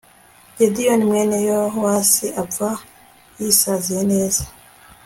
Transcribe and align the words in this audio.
gideyoni, 0.57 1.03
mwene 1.09 1.37
yowasi, 1.47 2.25
apfa 2.41 2.69
yisaziye 3.39 4.01
neza 4.11 4.43